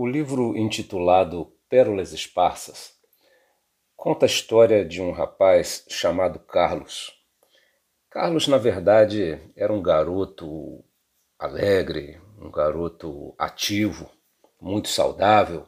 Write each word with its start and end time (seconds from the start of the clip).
O 0.00 0.06
livro 0.06 0.56
intitulado 0.56 1.52
Pérolas 1.68 2.12
Esparsas 2.12 2.94
conta 3.96 4.26
a 4.26 4.28
história 4.28 4.84
de 4.84 5.02
um 5.02 5.10
rapaz 5.10 5.84
chamado 5.88 6.38
Carlos. 6.38 7.12
Carlos, 8.08 8.46
na 8.46 8.58
verdade, 8.58 9.40
era 9.56 9.72
um 9.72 9.82
garoto 9.82 10.84
alegre, 11.36 12.20
um 12.40 12.48
garoto 12.48 13.34
ativo, 13.36 14.08
muito 14.60 14.86
saudável. 14.86 15.66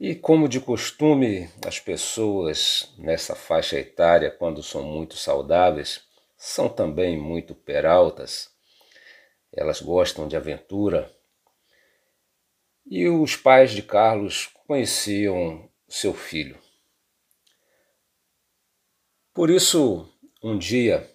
E 0.00 0.14
como 0.14 0.48
de 0.48 0.58
costume, 0.58 1.50
as 1.66 1.78
pessoas 1.78 2.94
nessa 2.96 3.34
faixa 3.34 3.78
etária, 3.78 4.30
quando 4.30 4.62
são 4.62 4.82
muito 4.82 5.18
saudáveis, 5.18 6.00
são 6.34 6.66
também 6.66 7.20
muito 7.20 7.54
peraltas. 7.54 8.48
Elas 9.52 9.82
gostam 9.82 10.26
de 10.26 10.34
aventura. 10.34 11.14
E 12.90 13.06
os 13.06 13.36
pais 13.36 13.72
de 13.72 13.82
Carlos 13.82 14.48
conheciam 14.66 15.68
seu 15.86 16.14
filho. 16.14 16.58
Por 19.34 19.50
isso, 19.50 20.08
um 20.42 20.56
dia, 20.56 21.06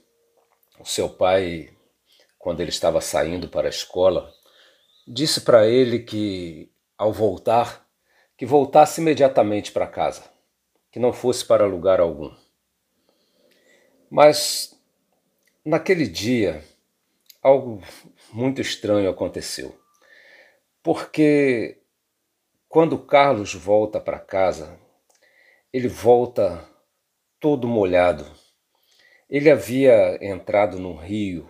o 0.80 0.86
seu 0.86 1.10
pai, 1.10 1.76
quando 2.38 2.60
ele 2.60 2.70
estava 2.70 3.02
saindo 3.02 3.50
para 3.50 3.68
a 3.68 3.72
escola, 3.72 4.32
disse 5.08 5.42
para 5.42 5.68
ele 5.68 6.00
que, 6.00 6.72
ao 6.96 7.12
voltar, 7.12 7.90
que 8.38 8.46
voltasse 8.46 9.02
imediatamente 9.02 9.72
para 9.72 9.88
casa, 9.88 10.24
que 10.92 11.00
não 11.00 11.12
fosse 11.12 11.44
para 11.44 11.66
lugar 11.66 12.00
algum. 12.00 12.32
Mas 14.12 14.80
naquele 15.66 16.08
dia, 16.08 16.64
algo 17.42 17.82
muito 18.32 18.62
estranho 18.62 19.10
aconteceu. 19.10 19.83
Porque 20.84 21.82
quando 22.68 23.00
Carlos 23.00 23.54
volta 23.54 24.02
para 24.02 24.20
casa, 24.20 24.78
ele 25.72 25.88
volta 25.88 26.68
todo 27.40 27.68
molhado. 27.70 28.26
Ele 29.30 29.50
havia 29.50 30.20
entrado 30.22 30.78
no 30.78 30.94
rio 30.94 31.50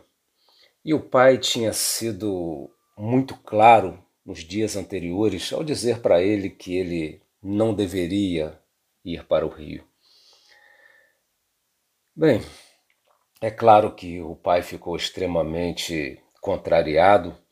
e 0.85 0.93
o 0.93 0.99
pai 0.99 1.39
tinha 1.39 1.73
sido 1.73 2.69
muito 2.95 3.35
claro 3.39 4.05
nos 4.23 4.39
dias 4.41 4.75
anteriores 4.75 5.51
ao 5.51 5.63
dizer 5.63 5.99
para 5.99 6.21
ele 6.21 6.49
que 6.49 6.75
ele 6.75 7.21
não 7.41 7.73
deveria 7.73 8.61
ir 9.03 9.25
para 9.25 9.45
o 9.45 9.49
rio. 9.49 9.83
Bem, 12.15 12.39
é 13.41 13.49
claro 13.49 13.95
que 13.95 14.21
o 14.21 14.35
pai 14.35 14.61
ficou 14.61 14.95
extremamente 14.95 16.21
contrariado 16.39 17.42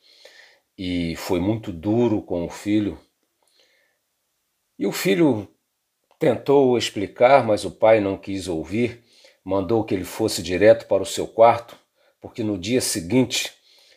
e 0.84 1.16
foi 1.16 1.40
muito 1.40 1.72
duro 1.72 2.24
com 2.24 2.44
o 2.44 2.50
filho. 2.50 2.98
E 4.80 4.88
o 4.88 4.92
filho 4.92 5.48
tentou 6.18 6.76
explicar, 6.76 7.46
mas 7.46 7.64
o 7.64 7.70
pai 7.70 8.00
não 8.00 8.18
quis 8.18 8.48
ouvir, 8.48 9.04
mandou 9.44 9.84
que 9.84 9.94
ele 9.94 10.04
fosse 10.04 10.42
direto 10.42 10.88
para 10.88 11.04
o 11.04 11.06
seu 11.06 11.28
quarto, 11.28 11.78
porque 12.20 12.44
no 12.44 12.58
dia 12.58 12.82
seguinte 12.82 13.54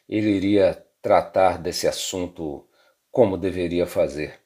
ele 0.07 0.29
iria 0.29 0.75
tratar 1.01 1.57
desse 1.57 1.89
assunto 1.89 2.69
como 3.11 3.39
deveria 3.39 3.87
fazer. 3.87 4.39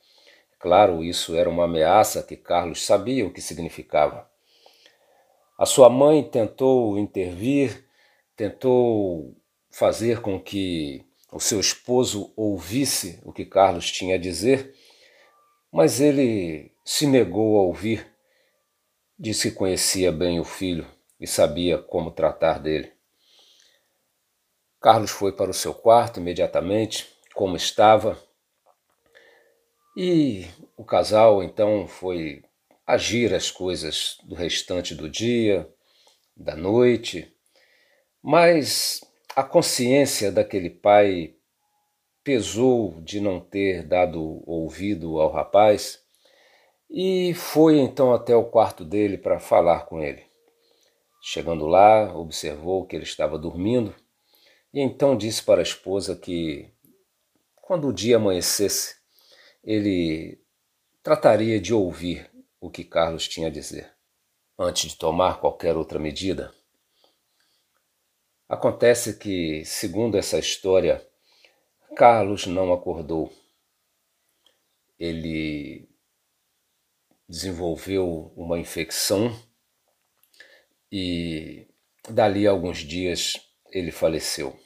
Claro, 0.60 1.02
isso 1.02 1.34
era 1.34 1.50
uma 1.50 1.64
ameaça 1.64 2.22
que 2.22 2.36
Carlos 2.36 2.86
sabia 2.86 3.26
o 3.26 3.32
que 3.32 3.40
significava. 3.40 4.30
A 5.58 5.66
sua 5.66 5.90
mãe 5.90 6.22
tentou 6.22 6.96
intervir, 7.00 7.84
tentou 8.36 9.36
fazer 9.72 10.20
com 10.20 10.40
que 10.40 11.07
o 11.30 11.40
seu 11.40 11.60
esposo 11.60 12.32
ouvisse 12.36 13.20
o 13.24 13.32
que 13.32 13.44
Carlos 13.44 13.90
tinha 13.90 14.14
a 14.14 14.18
dizer, 14.18 14.74
mas 15.70 16.00
ele 16.00 16.72
se 16.84 17.06
negou 17.06 17.58
a 17.58 17.62
ouvir. 17.62 18.06
Disse 19.18 19.50
que 19.50 19.56
conhecia 19.56 20.10
bem 20.10 20.40
o 20.40 20.44
filho 20.44 20.86
e 21.20 21.26
sabia 21.26 21.78
como 21.78 22.10
tratar 22.10 22.58
dele. 22.58 22.92
Carlos 24.80 25.10
foi 25.10 25.32
para 25.32 25.50
o 25.50 25.54
seu 25.54 25.74
quarto 25.74 26.20
imediatamente, 26.20 27.08
como 27.34 27.56
estava, 27.56 28.16
e 30.00 30.46
o 30.76 30.84
casal 30.84 31.42
então 31.42 31.88
foi 31.88 32.44
agir 32.86 33.34
as 33.34 33.50
coisas 33.50 34.16
do 34.22 34.36
restante 34.36 34.94
do 34.94 35.10
dia, 35.10 35.68
da 36.36 36.54
noite, 36.54 37.34
mas 38.22 39.00
a 39.38 39.44
consciência 39.44 40.32
daquele 40.32 40.68
pai 40.68 41.36
pesou 42.24 43.00
de 43.02 43.20
não 43.20 43.38
ter 43.38 43.86
dado 43.86 44.42
ouvido 44.44 45.20
ao 45.20 45.30
rapaz 45.30 46.02
e 46.90 47.32
foi 47.34 47.78
então 47.78 48.12
até 48.12 48.34
o 48.34 48.46
quarto 48.46 48.84
dele 48.84 49.16
para 49.16 49.38
falar 49.38 49.86
com 49.86 50.02
ele. 50.02 50.26
Chegando 51.22 51.68
lá, 51.68 52.12
observou 52.18 52.84
que 52.84 52.96
ele 52.96 53.04
estava 53.04 53.38
dormindo 53.38 53.94
e 54.74 54.80
então 54.80 55.16
disse 55.16 55.40
para 55.44 55.60
a 55.60 55.62
esposa 55.62 56.16
que, 56.16 56.72
quando 57.54 57.86
o 57.86 57.92
dia 57.92 58.16
amanhecesse, 58.16 58.96
ele 59.62 60.42
trataria 61.00 61.60
de 61.60 61.72
ouvir 61.72 62.28
o 62.60 62.68
que 62.68 62.82
Carlos 62.82 63.28
tinha 63.28 63.46
a 63.46 63.52
dizer, 63.52 63.88
antes 64.58 64.90
de 64.90 64.98
tomar 64.98 65.38
qualquer 65.38 65.76
outra 65.76 66.00
medida. 66.00 66.57
Acontece 68.48 69.18
que, 69.18 69.62
segundo 69.66 70.16
essa 70.16 70.38
história, 70.38 71.06
Carlos 71.94 72.46
não 72.46 72.72
acordou. 72.72 73.30
Ele 74.98 75.86
desenvolveu 77.28 78.32
uma 78.34 78.58
infecção 78.58 79.38
e 80.90 81.68
dali 82.08 82.48
a 82.48 82.50
alguns 82.50 82.78
dias 82.78 83.34
ele 83.70 83.90
faleceu. 83.92 84.58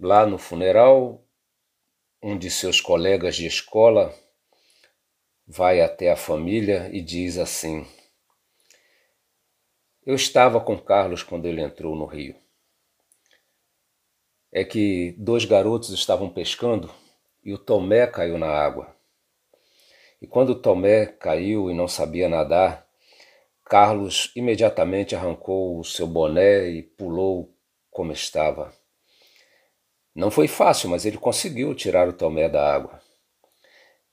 Lá 0.00 0.24
no 0.24 0.38
funeral, 0.38 1.22
um 2.22 2.38
de 2.38 2.50
seus 2.50 2.80
colegas 2.80 3.36
de 3.36 3.46
escola 3.46 4.14
vai 5.46 5.82
até 5.82 6.10
a 6.10 6.16
família 6.16 6.88
e 6.90 7.02
diz 7.02 7.36
assim: 7.36 7.86
eu 10.08 10.14
estava 10.14 10.58
com 10.58 10.78
Carlos 10.78 11.22
quando 11.22 11.44
ele 11.44 11.60
entrou 11.60 11.94
no 11.94 12.06
rio. 12.06 12.34
É 14.50 14.64
que 14.64 15.14
dois 15.18 15.44
garotos 15.44 15.90
estavam 15.90 16.30
pescando 16.30 16.90
e 17.44 17.52
o 17.52 17.58
Tomé 17.58 18.06
caiu 18.06 18.38
na 18.38 18.46
água. 18.46 18.96
E 20.18 20.26
quando 20.26 20.50
o 20.50 20.62
Tomé 20.62 21.04
caiu 21.04 21.70
e 21.70 21.74
não 21.74 21.86
sabia 21.86 22.26
nadar, 22.26 22.88
Carlos 23.66 24.32
imediatamente 24.34 25.14
arrancou 25.14 25.78
o 25.78 25.84
seu 25.84 26.06
boné 26.06 26.70
e 26.70 26.82
pulou 26.82 27.54
como 27.90 28.10
estava. 28.10 28.72
Não 30.14 30.30
foi 30.30 30.48
fácil, 30.48 30.88
mas 30.88 31.04
ele 31.04 31.18
conseguiu 31.18 31.74
tirar 31.74 32.08
o 32.08 32.14
Tomé 32.14 32.48
da 32.48 32.74
água. 32.74 32.98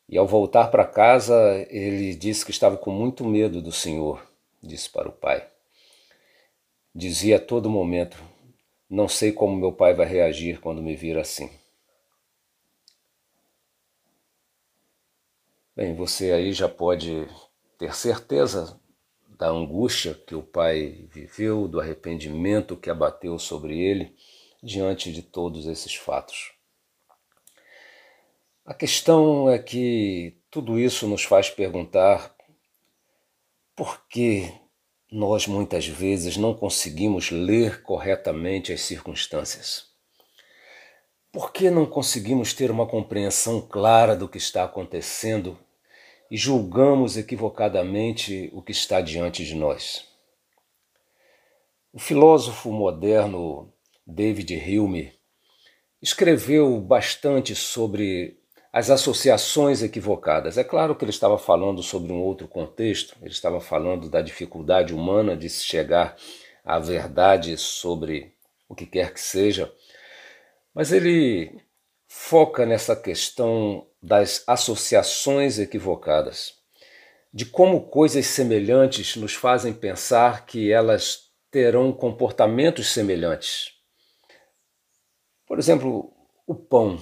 E 0.09 0.17
ao 0.17 0.27
voltar 0.27 0.67
para 0.67 0.83
casa, 0.83 1.65
ele 1.69 2.13
disse 2.13 2.43
que 2.43 2.51
estava 2.51 2.75
com 2.75 2.91
muito 2.91 3.23
medo 3.23 3.61
do 3.61 3.71
Senhor, 3.71 4.21
disse 4.61 4.89
para 4.89 5.07
o 5.07 5.13
pai. 5.13 5.54
Dizia 6.97 7.35
a 7.35 7.39
todo 7.39 7.69
momento: 7.69 8.17
Não 8.89 9.09
sei 9.09 9.33
como 9.33 9.53
meu 9.53 9.73
pai 9.73 9.93
vai 9.93 10.05
reagir 10.05 10.61
quando 10.61 10.81
me 10.81 10.95
vir 10.95 11.17
assim. 11.17 11.51
Bem, 15.75 15.93
você 15.93 16.31
aí 16.31 16.53
já 16.53 16.69
pode 16.69 17.27
ter 17.77 17.93
certeza 17.93 18.79
da 19.27 19.49
angústia 19.49 20.13
que 20.13 20.33
o 20.33 20.41
pai 20.41 21.05
viveu, 21.11 21.67
do 21.67 21.81
arrependimento 21.81 22.77
que 22.77 22.89
abateu 22.89 23.37
sobre 23.37 23.77
ele 23.77 24.15
diante 24.63 25.11
de 25.11 25.21
todos 25.21 25.67
esses 25.67 25.93
fatos. 25.95 26.53
A 28.65 28.73
questão 28.73 29.49
é 29.49 29.59
que 29.59 30.37
tudo 30.49 30.79
isso 30.79 31.09
nos 31.09 31.25
faz 31.25 31.49
perguntar 31.49 32.33
por 33.75 34.07
que 34.07 34.49
nós 35.15 35.47
muitas 35.47 35.87
vezes 35.87 36.35
não 36.35 36.53
conseguimos 36.53 37.31
ler 37.31 37.81
corretamente 37.83 38.73
as 38.73 38.81
circunstâncias. 38.81 39.85
Por 41.31 41.53
que 41.53 41.69
não 41.69 41.85
conseguimos 41.85 42.53
ter 42.53 42.69
uma 42.69 42.85
compreensão 42.85 43.61
clara 43.61 44.13
do 44.13 44.27
que 44.27 44.37
está 44.37 44.65
acontecendo 44.65 45.57
e 46.29 46.35
julgamos 46.35 47.15
equivocadamente 47.15 48.49
o 48.53 48.61
que 48.61 48.73
está 48.73 48.99
diante 48.99 49.45
de 49.45 49.55
nós? 49.55 50.05
O 51.93 51.99
filósofo 51.99 52.69
moderno 52.73 53.71
David 54.05 54.53
Hume 54.53 55.13
escreveu 56.01 56.77
bastante 56.81 57.55
sobre 57.55 58.37
as 58.75 58.89
associações 58.89 59.81
equivocadas. 59.81 60.57
É 60.57 60.63
claro 60.63 60.97
que 60.97 61.05
ele 61.05 61.09
estava 61.09 61.37
falando 61.37 61.81
sobre 61.81 62.11
um 62.11 62.21
outro 62.21 62.45
contexto, 62.45 63.15
ele 63.21 63.31
estava 63.31 63.61
falando 63.61 64.09
da 64.09 64.21
dificuldade 64.21 64.93
humana 64.93 65.37
de 65.37 65.49
se 65.49 65.63
chegar 65.63 66.17
à 66.61 66.77
verdade 66.77 67.55
sobre 67.55 68.33
o 68.67 68.75
que 68.75 68.85
quer 68.85 69.13
que 69.13 69.21
seja, 69.21 69.73
mas 70.73 70.91
ele 70.91 71.57
foca 72.05 72.65
nessa 72.65 72.97
questão 72.97 73.87
das 74.03 74.43
associações 74.45 75.57
equivocadas, 75.57 76.55
de 77.33 77.45
como 77.45 77.87
coisas 77.87 78.25
semelhantes 78.25 79.15
nos 79.15 79.33
fazem 79.33 79.71
pensar 79.71 80.45
que 80.45 80.69
elas 80.69 81.29
terão 81.49 81.93
comportamentos 81.93 82.89
semelhantes. 82.89 83.71
Por 85.47 85.59
exemplo, 85.59 86.11
o 86.45 86.53
pão. 86.53 86.99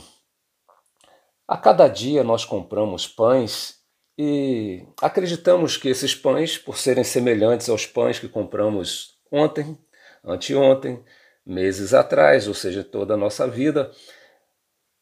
A 1.48 1.58
cada 1.58 1.88
dia 1.88 2.24
nós 2.24 2.46
compramos 2.46 3.08
pães 3.08 3.82
e 4.18 4.86
acreditamos 5.02 5.76
que 5.76 5.90
esses 5.90 6.16
pães, 6.16 6.58
por 6.58 6.78
serem 6.78 7.04
semelhantes 7.04 7.68
aos 7.68 7.86
pães 7.86 8.20
que 8.20 8.30
compramos 8.30 9.18
ontem, 9.32 9.78
anteontem, 10.24 11.04
meses 11.46 11.94
atrás, 11.94 12.48
ou 12.48 12.54
seja, 12.54 12.84
toda 12.84 13.16
a 13.16 13.18
nossa 13.18 13.48
vida, 13.48 13.92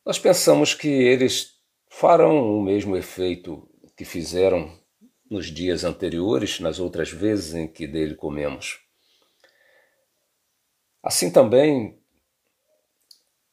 nós 0.06 0.18
pensamos 0.18 0.74
que 0.74 0.88
eles 0.88 1.60
farão 1.88 2.58
o 2.58 2.64
mesmo 2.64 2.98
efeito 2.98 3.70
que 3.96 4.04
fizeram 4.04 4.80
nos 5.30 5.46
dias 5.48 5.84
anteriores, 5.84 6.60
nas 6.60 6.80
outras 6.80 7.12
vezes 7.12 7.54
em 7.54 7.68
que 7.68 7.86
dele 7.86 8.16
comemos. 8.16 8.80
Assim 11.04 11.32
também, 11.32 12.02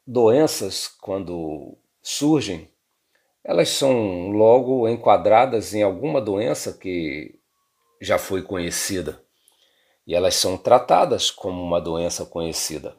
doenças, 0.07 0.89
quando 0.89 1.77
surgem, 2.03 2.73
elas 3.49 3.71
são 3.71 4.29
logo 4.29 4.87
enquadradas 4.87 5.73
em 5.73 5.83
alguma 5.83 6.21
doença 6.21 6.71
que 6.71 7.41
já 7.99 8.19
foi 8.19 8.43
conhecida. 8.43 9.25
E 10.07 10.15
elas 10.15 10.35
são 10.35 10.59
tratadas 10.59 11.31
como 11.31 11.63
uma 11.63 11.81
doença 11.81 12.27
conhecida. 12.27 12.95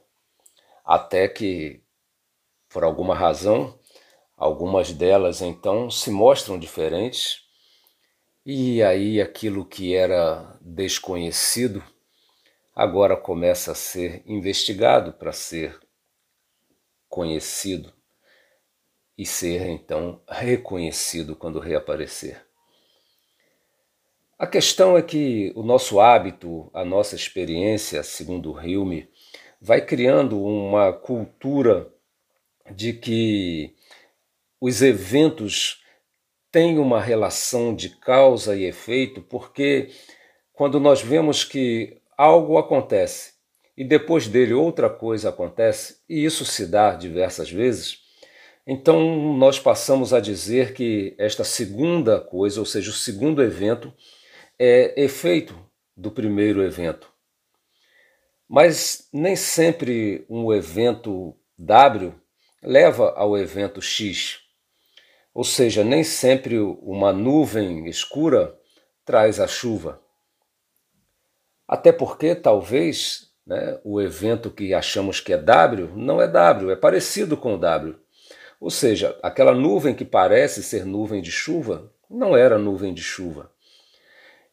Até 0.84 1.28
que, 1.28 1.84
por 2.68 2.84
alguma 2.84 3.14
razão, 3.14 3.80
algumas 4.36 4.92
delas 4.92 5.40
então 5.40 5.88
se 5.88 6.10
mostram 6.10 6.58
diferentes, 6.58 7.44
e 8.44 8.82
aí 8.82 9.22
aquilo 9.22 9.64
que 9.64 9.94
era 9.94 10.58
desconhecido 10.62 11.84
agora 12.76 13.16
começa 13.16 13.74
a 13.74 13.76
ser 13.76 14.24
investigado 14.26 15.14
para 15.14 15.32
ser 15.32 15.80
conhecido 17.08 17.99
e 19.20 19.26
ser 19.26 19.68
então 19.68 20.22
reconhecido 20.30 21.36
quando 21.36 21.60
reaparecer. 21.60 22.42
A 24.38 24.48
questão 24.48 24.98
é 24.98 25.02
que 25.02 25.52
o 25.58 25.62
nosso 25.62 26.00
hábito, 26.00 26.72
a 26.74 26.86
nossa 26.86 27.18
experiência, 27.18 28.02
segundo 28.02 28.54
Hume, 28.54 29.10
vai 29.60 29.82
criando 29.86 30.42
uma 30.42 30.94
cultura 30.94 31.94
de 32.72 32.94
que 32.94 33.76
os 34.62 34.82
eventos 34.82 35.84
têm 36.50 36.80
uma 36.80 37.02
relação 37.02 37.76
de 37.76 37.90
causa 37.90 38.56
e 38.56 38.64
efeito, 38.64 39.22
porque 39.22 39.90
quando 40.54 40.80
nós 40.80 41.02
vemos 41.02 41.44
que 41.44 42.02
algo 42.18 42.58
acontece 42.58 43.34
e 43.76 43.84
depois 43.84 44.30
dele 44.30 44.54
outra 44.54 44.90
coisa 44.90 45.28
acontece, 45.28 45.98
e 46.08 46.24
isso 46.24 46.46
se 46.46 46.66
dá 46.66 46.96
diversas 46.96 47.52
vezes, 47.52 48.08
então 48.72 49.34
nós 49.36 49.60
passamos 49.60 50.14
a 50.14 50.20
dizer 50.20 50.76
que 50.76 51.16
esta 51.18 51.44
segunda 51.44 52.22
coisa, 52.22 52.60
ou 52.60 52.66
seja, 52.68 52.92
o 52.92 52.94
segundo 52.94 53.42
evento, 53.42 53.92
é 54.60 54.94
efeito 55.04 55.60
do 55.98 56.12
primeiro 56.12 56.62
evento. 56.62 57.12
Mas 58.48 59.10
nem 59.12 59.36
sempre 59.36 60.24
um 60.30 60.54
evento 60.54 61.36
W 61.58 62.14
leva 62.62 63.12
ao 63.16 63.36
evento 63.36 63.82
X. 63.82 64.40
Ou 65.34 65.44
seja, 65.44 65.84
nem 65.84 66.04
sempre 66.04 66.60
uma 66.60 67.12
nuvem 67.12 67.88
escura 67.90 68.56
traz 69.04 69.40
a 69.40 69.48
chuva. 69.48 70.00
Até 71.68 71.92
porque 71.92 72.36
talvez 72.36 73.32
né, 73.48 73.80
o 73.84 74.00
evento 74.00 74.52
que 74.52 74.76
achamos 74.76 75.20
que 75.20 75.34
é 75.34 75.38
W 75.40 75.92
não 75.96 76.22
é 76.22 76.28
W, 76.28 76.70
é 76.70 76.76
parecido 76.76 77.36
com 77.36 77.56
o 77.56 77.58
W. 77.58 78.00
Ou 78.60 78.70
seja, 78.70 79.18
aquela 79.24 79.54
nuvem 79.54 79.96
que 79.96 80.04
parece 80.04 80.62
ser 80.62 80.86
nuvem 80.86 81.22
de 81.22 81.32
chuva 81.32 81.94
não 82.10 82.36
era 82.36 82.58
nuvem 82.58 82.94
de 82.94 83.02
chuva. 83.02 83.52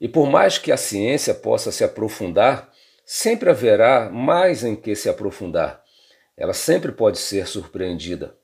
E 0.01 0.07
por 0.07 0.29
mais 0.29 0.59
que 0.59 0.71
a 0.71 0.77
ciência 0.77 1.35
possa 1.35 1.73
se 1.73 1.83
aprofundar, 1.83 2.71
sempre 3.05 3.51
haverá 3.51 4.11
mais 4.11 4.63
em 4.63 4.77
que 4.77 4.95
se 4.95 5.09
aprofundar. 5.09 5.83
Ela 6.37 6.53
sempre 6.53 6.93
pode 6.93 7.19
ser 7.19 7.47
surpreendida. 7.47 8.37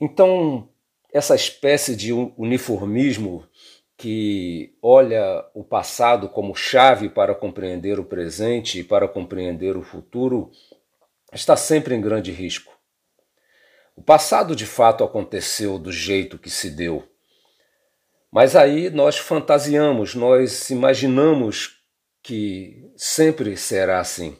Então, 0.00 0.68
essa 1.12 1.34
espécie 1.34 1.96
de 1.96 2.12
uniformismo 2.12 3.46
que 3.96 4.74
olha 4.80 5.44
o 5.52 5.62
passado 5.62 6.28
como 6.28 6.54
chave 6.54 7.10
para 7.10 7.34
compreender 7.34 8.00
o 8.00 8.04
presente 8.04 8.80
e 8.80 8.84
para 8.84 9.06
compreender 9.06 9.76
o 9.76 9.82
futuro 9.82 10.50
está 11.34 11.54
sempre 11.54 11.94
em 11.94 12.00
grande 12.00 12.32
risco. 12.32 12.79
O 14.00 14.02
passado 14.02 14.56
de 14.56 14.64
fato 14.64 15.04
aconteceu 15.04 15.78
do 15.78 15.92
jeito 15.92 16.38
que 16.38 16.48
se 16.48 16.70
deu. 16.70 17.06
Mas 18.32 18.56
aí 18.56 18.88
nós 18.88 19.18
fantasiamos, 19.18 20.14
nós 20.14 20.70
imaginamos 20.70 21.82
que 22.22 22.90
sempre 22.96 23.58
será 23.58 24.00
assim. 24.00 24.38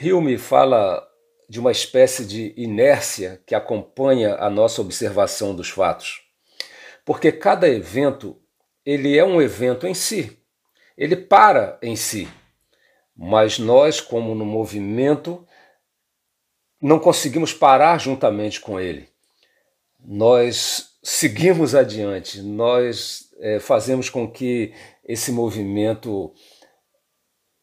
Hume 0.00 0.38
fala 0.38 1.06
de 1.46 1.60
uma 1.60 1.70
espécie 1.70 2.24
de 2.24 2.54
inércia 2.56 3.42
que 3.46 3.54
acompanha 3.54 4.36
a 4.36 4.48
nossa 4.48 4.80
observação 4.80 5.54
dos 5.54 5.68
fatos. 5.68 6.22
Porque 7.04 7.30
cada 7.30 7.68
evento, 7.68 8.40
ele 8.82 9.18
é 9.18 9.22
um 9.22 9.42
evento 9.42 9.86
em 9.86 9.92
si. 9.92 10.42
Ele 10.96 11.16
para 11.16 11.78
em 11.82 11.96
si. 11.96 12.26
Mas 13.14 13.58
nós, 13.58 14.00
como 14.00 14.34
no 14.34 14.46
movimento, 14.46 15.46
não 16.82 16.98
conseguimos 16.98 17.54
parar 17.54 17.96
juntamente 17.98 18.60
com 18.60 18.80
ele. 18.80 19.08
Nós 20.00 20.96
seguimos 21.00 21.76
adiante, 21.76 22.42
nós 22.42 23.32
é, 23.38 23.60
fazemos 23.60 24.10
com 24.10 24.28
que 24.28 24.74
esse 25.04 25.30
movimento 25.30 26.34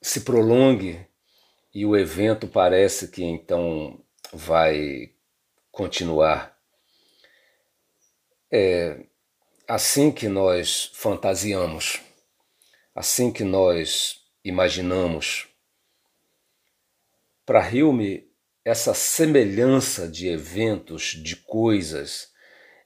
se 0.01 0.21
prolongue 0.21 1.05
e 1.73 1.85
o 1.85 1.97
evento 1.97 2.47
parece 2.47 3.09
que 3.09 3.21
então 3.21 4.01
vai 4.31 5.11
continuar. 5.69 6.57
É 8.49 9.05
assim 9.67 10.11
que 10.11 10.29
nós 10.29 10.91
fantasiamos, 10.93 11.99
assim 12.95 13.31
que 13.31 13.43
nós 13.43 14.23
imaginamos. 14.43 15.47
Para 17.45 17.67
Hume, 17.67 18.28
essa 18.63 18.93
semelhança 18.93 20.07
de 20.07 20.27
eventos, 20.27 21.13
de 21.21 21.35
coisas, 21.35 22.29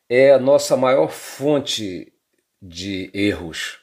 é 0.07 0.31
a 0.31 0.39
nossa 0.39 0.77
maior 0.77 1.09
fonte 1.09 2.13
de 2.61 3.09
erros. 3.13 3.79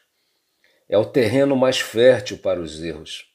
É 0.88 0.96
o 0.96 1.04
terreno 1.04 1.56
mais 1.56 1.80
fértil 1.80 2.38
para 2.38 2.60
os 2.60 2.82
erros. 2.82 3.30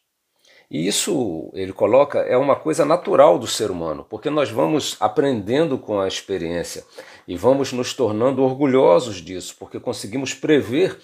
E 0.69 0.87
isso, 0.87 1.51
ele 1.53 1.71
coloca, 1.71 2.19
é 2.19 2.35
uma 2.35 2.55
coisa 2.55 2.83
natural 2.83 3.37
do 3.37 3.45
ser 3.45 3.69
humano, 3.69 4.05
porque 4.09 4.29
nós 4.29 4.49
vamos 4.49 4.97
aprendendo 4.99 5.77
com 5.77 5.99
a 5.99 6.07
experiência 6.07 6.83
e 7.27 7.37
vamos 7.37 7.71
nos 7.71 7.93
tornando 7.93 8.41
orgulhosos 8.43 9.17
disso, 9.17 9.55
porque 9.59 9.79
conseguimos 9.79 10.33
prever 10.33 10.99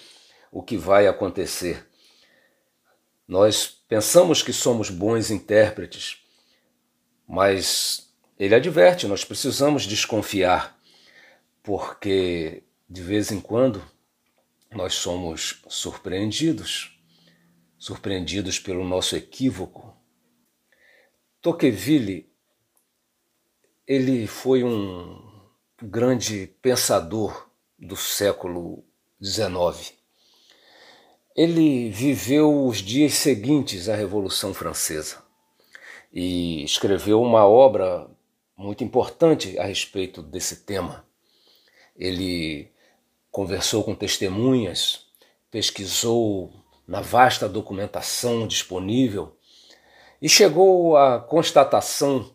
o 0.50 0.62
que 0.62 0.76
vai 0.76 1.06
acontecer. 1.06 1.86
Nós 3.26 3.66
pensamos 3.88 4.42
que 4.42 4.52
somos 4.52 4.90
bons 4.90 5.30
intérpretes, 5.30 6.21
mas 7.26 8.12
ele 8.38 8.54
adverte, 8.54 9.06
nós 9.06 9.24
precisamos 9.24 9.84
desconfiar 9.84 10.76
porque 11.62 12.64
de 12.88 13.00
vez 13.00 13.30
em 13.30 13.40
quando 13.40 13.82
nós 14.70 14.94
somos 14.94 15.62
surpreendidos, 15.68 17.00
surpreendidos 17.78 18.58
pelo 18.58 18.84
nosso 18.84 19.14
equívoco. 19.14 19.96
Tocqueville, 21.40 22.30
ele 23.86 24.26
foi 24.26 24.64
um 24.64 25.48
grande 25.80 26.48
pensador 26.60 27.48
do 27.78 27.96
século 27.96 28.84
XIX. 29.22 29.94
Ele 31.36 31.90
viveu 31.90 32.66
os 32.66 32.78
dias 32.78 33.14
seguintes 33.14 33.88
à 33.88 33.94
Revolução 33.94 34.52
Francesa 34.52 35.21
e 36.12 36.62
escreveu 36.64 37.22
uma 37.22 37.46
obra 37.46 38.06
muito 38.56 38.84
importante 38.84 39.58
a 39.58 39.64
respeito 39.64 40.22
desse 40.22 40.56
tema. 40.64 41.04
Ele 41.96 42.70
conversou 43.30 43.82
com 43.82 43.94
testemunhas, 43.94 45.06
pesquisou 45.50 46.52
na 46.86 47.00
vasta 47.00 47.48
documentação 47.48 48.46
disponível 48.46 49.36
e 50.20 50.28
chegou 50.28 50.96
à 50.96 51.18
constatação 51.18 52.30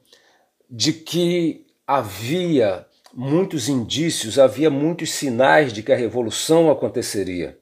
de 0.69 0.91
que 0.91 1.65
havia 1.85 2.85
muitos 3.13 3.69
indícios, 3.69 4.37
havia 4.37 4.69
muitos 4.69 5.11
sinais 5.11 5.71
de 5.71 5.81
que 5.81 5.91
a 5.91 5.95
revolução 5.95 6.69
aconteceria, 6.69 7.57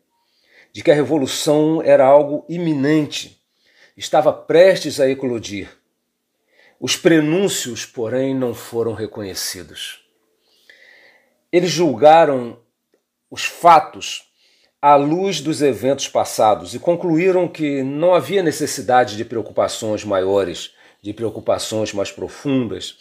de 0.73 0.83
que 0.83 0.91
a 0.91 0.95
revolução 0.95 1.81
era 1.81 2.05
algo 2.05 2.45
iminente, 2.49 3.41
estava 3.95 4.33
prestes 4.33 4.99
a 4.99 5.09
eclodir. 5.09 5.69
Os 6.79 6.95
prenúncios, 6.95 7.85
porém, 7.85 8.35
não 8.35 8.53
foram 8.53 8.93
reconhecidos. 8.93 10.03
Eles 11.51 11.71
julgaram 11.71 12.59
os 13.31 13.45
fatos 13.45 14.29
à 14.81 14.95
luz 14.95 15.39
dos 15.39 15.61
eventos 15.61 16.07
passados 16.07 16.75
e 16.75 16.79
concluíram 16.79 17.47
que 17.47 17.81
não 17.81 18.13
havia 18.13 18.43
necessidade 18.43 19.15
de 19.15 19.23
preocupações 19.23 20.03
maiores, 20.03 20.73
de 21.01 21.13
preocupações 21.13 21.93
mais 21.93 22.11
profundas, 22.11 22.97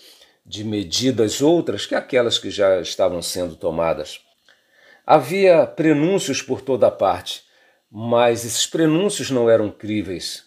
de 0.46 0.62
medidas 0.62 1.42
outras 1.42 1.84
que 1.84 1.94
aquelas 1.94 2.38
que 2.38 2.50
já 2.50 2.80
estavam 2.80 3.20
sendo 3.20 3.56
tomadas. 3.56 4.20
Havia 5.06 5.66
prenúncios 5.66 6.40
por 6.40 6.60
toda 6.60 6.90
parte, 6.90 7.42
mas 7.90 8.44
esses 8.44 8.66
prenúncios 8.66 9.30
não 9.30 9.50
eram 9.50 9.70
críveis. 9.70 10.44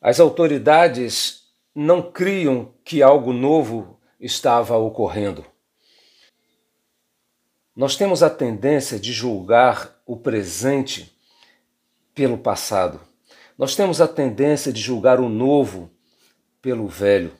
As 0.00 0.18
autoridades 0.20 1.41
não 1.74 2.10
criam 2.10 2.74
que 2.84 3.02
algo 3.02 3.32
novo 3.32 3.98
estava 4.20 4.76
ocorrendo. 4.76 5.44
Nós 7.74 7.96
temos 7.96 8.22
a 8.22 8.28
tendência 8.28 8.98
de 8.98 9.12
julgar 9.12 10.00
o 10.06 10.16
presente 10.16 11.16
pelo 12.14 12.36
passado. 12.36 13.00
Nós 13.56 13.74
temos 13.74 14.00
a 14.00 14.08
tendência 14.08 14.72
de 14.72 14.80
julgar 14.80 15.20
o 15.20 15.28
novo 15.28 15.90
pelo 16.60 16.86
velho. 16.86 17.32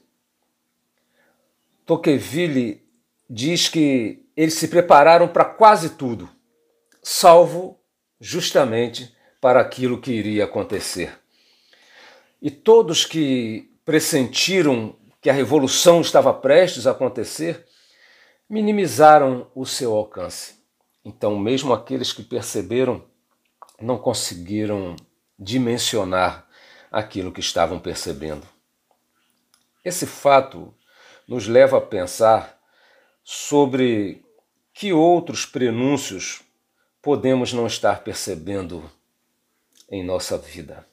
Tocqueville 1.84 2.82
diz 3.28 3.68
que 3.68 4.24
eles 4.36 4.54
se 4.54 4.68
prepararam 4.68 5.28
para 5.28 5.44
quase 5.44 5.90
tudo, 5.90 6.28
salvo 7.02 7.78
justamente 8.20 9.14
para 9.40 9.60
aquilo 9.60 10.00
que 10.00 10.12
iria 10.12 10.44
acontecer. 10.44 11.18
E 12.40 12.50
todos 12.50 13.04
que 13.04 13.72
pressentiram 13.84 14.96
que 15.20 15.30
a 15.30 15.32
revolução 15.32 16.00
estava 16.00 16.32
prestes 16.32 16.86
a 16.86 16.90
acontecer 16.90 17.66
minimizaram 18.48 19.50
o 19.54 19.64
seu 19.64 19.94
alcance. 19.94 20.56
Então, 21.04 21.38
mesmo 21.38 21.72
aqueles 21.72 22.12
que 22.12 22.22
perceberam 22.22 23.04
não 23.80 23.98
conseguiram 23.98 24.94
dimensionar 25.38 26.46
aquilo 26.90 27.32
que 27.32 27.40
estavam 27.40 27.80
percebendo. 27.80 28.46
Esse 29.84 30.06
fato 30.06 30.74
nos 31.26 31.48
leva 31.48 31.78
a 31.78 31.80
pensar 31.80 32.60
sobre 33.24 34.24
que 34.72 34.92
outros 34.92 35.46
prenúncios 35.46 36.42
podemos 37.00 37.52
não 37.52 37.66
estar 37.66 38.04
percebendo 38.04 38.88
em 39.90 40.04
nossa 40.04 40.38
vida. 40.38 40.86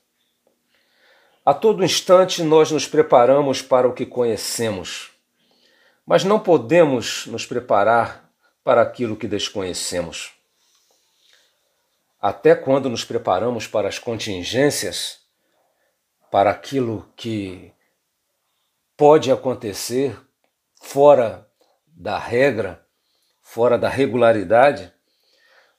A 1.50 1.54
todo 1.56 1.84
instante 1.84 2.44
nós 2.44 2.70
nos 2.70 2.86
preparamos 2.86 3.60
para 3.60 3.88
o 3.88 3.94
que 3.94 4.06
conhecemos, 4.06 5.10
mas 6.06 6.24
não 6.24 6.40
podemos 6.40 7.26
nos 7.26 7.44
preparar 7.44 8.32
para 8.64 8.84
aquilo 8.84 9.16
que 9.16 9.28
desconhecemos. 9.28 10.32
Até 12.22 12.54
quando 12.54 12.88
nos 12.88 13.04
preparamos 13.04 13.66
para 13.66 13.88
as 13.88 13.98
contingências, 13.98 15.22
para 16.30 16.52
aquilo 16.52 17.12
que 17.16 17.74
pode 18.96 19.32
acontecer 19.32 20.16
fora 20.80 21.50
da 21.88 22.20
regra, 22.20 22.86
fora 23.42 23.76
da 23.76 23.90
regularidade, 23.90 24.94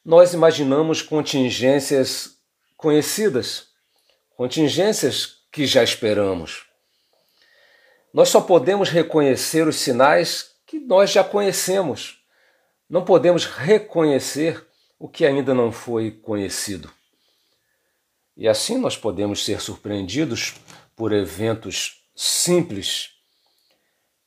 nós 0.04 0.34
imaginamos 0.34 1.00
contingências 1.00 2.40
conhecidas, 2.76 3.68
contingências 4.34 5.39
que 5.50 5.66
já 5.66 5.82
esperamos. 5.82 6.66
Nós 8.12 8.28
só 8.28 8.40
podemos 8.40 8.88
reconhecer 8.88 9.66
os 9.66 9.76
sinais 9.76 10.50
que 10.66 10.78
nós 10.80 11.10
já 11.10 11.22
conhecemos. 11.22 12.24
Não 12.88 13.04
podemos 13.04 13.44
reconhecer 13.44 14.66
o 14.98 15.08
que 15.08 15.24
ainda 15.24 15.54
não 15.54 15.72
foi 15.72 16.10
conhecido. 16.10 16.90
E 18.36 18.48
assim 18.48 18.78
nós 18.78 18.96
podemos 18.96 19.44
ser 19.44 19.60
surpreendidos 19.60 20.54
por 20.96 21.12
eventos 21.12 22.04
simples, 22.14 23.10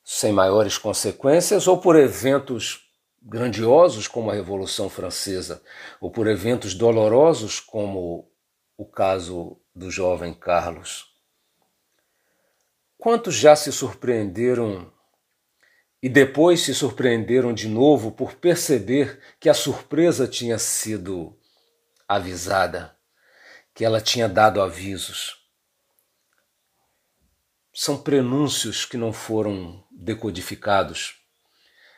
sem 0.03 0.31
maiores 0.31 0.77
consequências, 0.77 1.67
ou 1.67 1.77
por 1.77 1.95
eventos 1.95 2.89
grandiosos 3.21 4.07
como 4.07 4.29
a 4.29 4.33
Revolução 4.33 4.89
Francesa, 4.89 5.61
ou 6.01 6.11
por 6.11 6.27
eventos 6.27 6.73
dolorosos 6.73 7.59
como 7.59 8.29
o 8.77 8.85
caso 8.85 9.57
do 9.73 9.89
jovem 9.89 10.33
Carlos. 10.33 11.12
Quantos 13.03 13.35
já 13.35 13.53
se 13.53 13.69
surpreenderam 13.69 14.89
e 16.01 16.07
depois 16.07 16.61
se 16.61 16.73
surpreenderam 16.73 17.53
de 17.53 17.67
novo 17.67 18.13
por 18.13 18.35
perceber 18.35 19.19
que 19.41 19.49
a 19.49 19.53
surpresa 19.53 20.25
tinha 20.25 20.57
sido 20.57 21.37
avisada, 22.07 22.97
que 23.73 23.83
ela 23.83 23.99
tinha 23.99 24.29
dado 24.29 24.61
avisos? 24.61 25.43
são 27.75 28.01
prenúncios 28.01 28.85
que 28.85 28.95
não 28.95 29.11
foram 29.11 29.83
decodificados, 29.91 31.15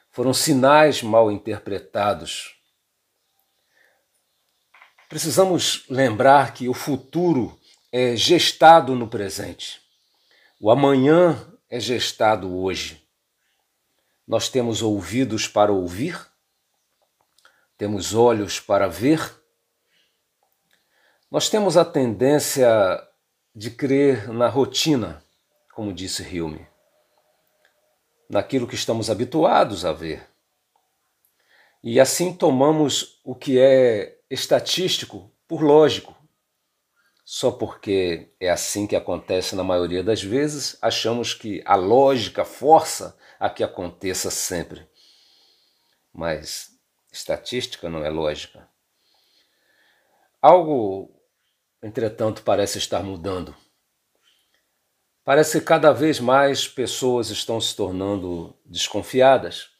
foram 0.09 0.33
sinais 0.33 1.03
mal 1.03 1.31
interpretados. 1.31 2.55
Precisamos 5.07 5.85
lembrar 5.87 6.51
que 6.51 6.67
o 6.67 6.73
futuro 6.73 7.59
é 7.91 8.15
gestado 8.15 8.95
no 8.95 9.07
presente. 9.07 9.84
O 10.65 10.71
amanhã 10.71 11.47
é 11.69 11.79
gestado 11.79 12.57
hoje. 12.57 13.07
Nós 14.27 14.49
temos 14.49 14.81
ouvidos 14.81 15.47
para 15.47 15.71
ouvir, 15.71 16.19
temos 17.77 18.15
olhos 18.15 18.59
para 18.59 18.87
ver. 18.87 19.21
Nós 21.29 21.49
temos 21.49 21.77
a 21.77 21.85
tendência 21.85 22.67
de 23.53 23.69
crer 23.69 24.27
na 24.33 24.49
rotina 24.49 25.23
como 25.71 25.93
disse 25.93 26.23
Hume, 26.23 26.67
naquilo 28.27 28.67
que 28.67 28.73
estamos 28.73 29.11
habituados 29.11 29.85
a 29.85 29.93
ver. 29.93 30.27
E 31.83 31.99
assim 31.99 32.33
tomamos 32.33 33.21
o 33.23 33.35
que 33.35 33.59
é 33.59 34.17
estatístico 34.31 35.31
por 35.47 35.61
lógico. 35.61 36.14
Só 37.25 37.49
porque 37.51 38.31
é 38.39 38.51
assim 38.51 38.85
que 38.85 38.95
acontece 38.95 39.55
na 39.55 39.63
maioria 39.63 40.03
das 40.03 40.21
vezes, 40.21 40.77
achamos 40.79 41.33
que 41.33 41.63
a 41.65 41.75
lógica 41.75 42.45
força 42.45 43.17
a 43.39 43.49
que 43.49 43.63
aconteça 43.63 44.29
sempre. 44.29 44.87
Mas 46.13 46.79
estatística 47.11 47.89
não 47.89 48.05
é 48.05 48.11
lógica. 48.11 48.69
Algo, 50.39 51.19
entretanto, 51.81 52.43
parece 52.43 52.77
estar 52.77 53.01
mudando. 53.01 53.55
Parece 55.23 55.59
que 55.59 55.65
cada 55.65 55.91
vez 55.91 56.19
mais 56.19 56.67
pessoas 56.67 57.31
estão 57.31 57.59
se 57.59 57.75
tornando 57.75 58.55
desconfiadas, 58.63 59.71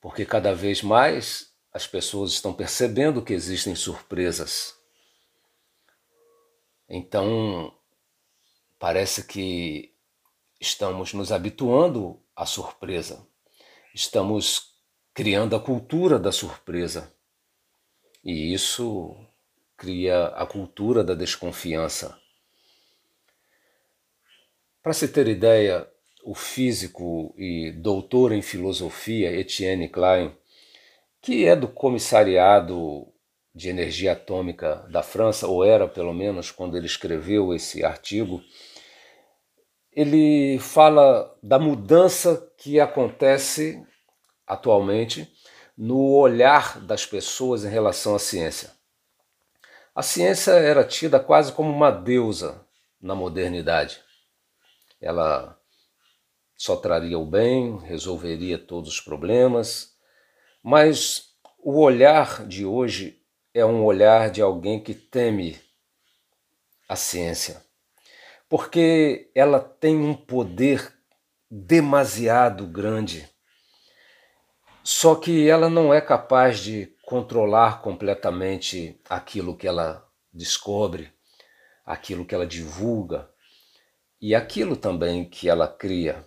porque 0.00 0.24
cada 0.24 0.54
vez 0.54 0.84
mais 0.84 1.52
as 1.72 1.88
pessoas 1.88 2.30
estão 2.30 2.52
percebendo 2.52 3.24
que 3.24 3.32
existem 3.32 3.74
surpresas. 3.74 4.79
Então, 6.92 7.72
parece 8.76 9.22
que 9.22 9.94
estamos 10.60 11.14
nos 11.14 11.30
habituando 11.30 12.20
à 12.34 12.44
surpresa, 12.44 13.24
estamos 13.94 14.74
criando 15.14 15.54
a 15.54 15.60
cultura 15.60 16.18
da 16.18 16.32
surpresa. 16.32 17.14
E 18.24 18.52
isso 18.52 19.16
cria 19.76 20.26
a 20.26 20.44
cultura 20.44 21.04
da 21.04 21.14
desconfiança. 21.14 22.20
Para 24.82 24.92
se 24.92 25.06
ter 25.06 25.28
ideia, 25.28 25.88
o 26.24 26.34
físico 26.34 27.32
e 27.38 27.70
doutor 27.70 28.32
em 28.32 28.42
filosofia 28.42 29.30
Etienne 29.32 29.88
Klein, 29.88 30.36
que 31.22 31.44
é 31.46 31.54
do 31.54 31.68
Comissariado 31.68 33.06
de 33.54 33.68
Energia 33.68 34.12
Atômica 34.12 34.86
da 34.90 35.02
França, 35.02 35.46
ou 35.46 35.64
era 35.64 35.88
pelo 35.88 36.12
menos 36.12 36.50
quando 36.50 36.76
ele 36.76 36.86
escreveu 36.86 37.52
esse 37.54 37.84
artigo, 37.84 38.42
ele 39.92 40.58
fala 40.58 41.36
da 41.42 41.58
mudança 41.58 42.52
que 42.56 42.78
acontece 42.78 43.84
atualmente 44.46 45.30
no 45.76 46.14
olhar 46.14 46.80
das 46.80 47.04
pessoas 47.04 47.64
em 47.64 47.68
relação 47.68 48.14
à 48.14 48.18
ciência. 48.18 48.70
A 49.94 50.02
ciência 50.02 50.52
era 50.52 50.84
tida 50.84 51.18
quase 51.18 51.52
como 51.52 51.70
uma 51.70 51.90
deusa 51.90 52.64
na 53.00 53.14
modernidade 53.14 54.00
ela 55.00 55.58
só 56.56 56.76
traria 56.76 57.18
o 57.18 57.24
bem, 57.24 57.78
resolveria 57.78 58.58
todos 58.58 58.90
os 58.90 59.00
problemas, 59.00 59.96
mas 60.62 61.34
o 61.58 61.80
olhar 61.80 62.46
de 62.46 62.66
hoje 62.66 63.19
é 63.52 63.64
um 63.64 63.84
olhar 63.84 64.30
de 64.30 64.40
alguém 64.40 64.82
que 64.82 64.94
teme 64.94 65.60
a 66.88 66.96
ciência, 66.96 67.64
porque 68.48 69.30
ela 69.34 69.60
tem 69.60 69.96
um 69.96 70.14
poder 70.14 70.92
demasiado 71.50 72.66
grande. 72.66 73.28
Só 74.82 75.14
que 75.14 75.48
ela 75.48 75.68
não 75.68 75.92
é 75.92 76.00
capaz 76.00 76.60
de 76.60 76.94
controlar 77.04 77.82
completamente 77.82 79.00
aquilo 79.08 79.56
que 79.56 79.66
ela 79.66 80.08
descobre, 80.32 81.12
aquilo 81.84 82.24
que 82.24 82.34
ela 82.34 82.46
divulga 82.46 83.28
e 84.20 84.34
aquilo 84.34 84.76
também 84.76 85.28
que 85.28 85.48
ela 85.48 85.66
cria 85.66 86.24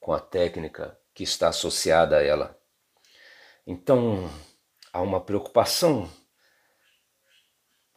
com 0.00 0.12
a 0.12 0.20
técnica 0.20 0.98
que 1.14 1.22
está 1.22 1.48
associada 1.48 2.16
a 2.16 2.22
ela. 2.22 2.58
Então, 3.66 4.28
há 4.92 5.00
uma 5.00 5.20
preocupação. 5.20 6.10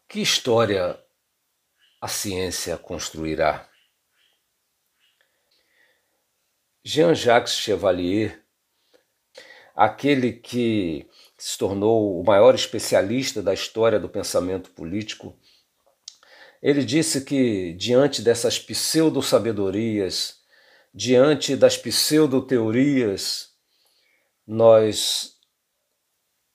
Que 0.10 0.22
história 0.22 0.98
a 2.00 2.08
ciência 2.08 2.78
construirá? 2.78 3.70
Jean-Jacques 6.82 7.56
Chevalier, 7.56 8.42
aquele 9.76 10.32
que 10.32 11.10
se 11.38 11.58
tornou 11.58 12.22
o 12.22 12.24
maior 12.24 12.56
especialista 12.56 13.44
da 13.44 13.54
história 13.54 14.00
do 14.00 14.08
pensamento 14.08 14.70
político, 14.72 15.38
ele 16.62 16.86
disse 16.86 17.26
que 17.26 17.74
diante 17.74 18.22
dessas 18.22 18.58
pseudo-sabedorias, 18.58 20.42
diante 20.94 21.54
das 21.54 21.78
pseudo-teorias, 21.78 23.54
nós 24.48 25.38